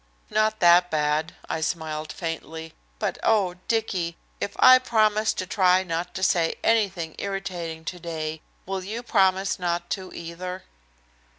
[0.31, 2.73] "Not that bad," I smiled faintly.
[2.97, 8.83] "But oh, Dicky, if I promise to try not to say anything irritating today, will
[8.83, 10.63] you promise not to, either?"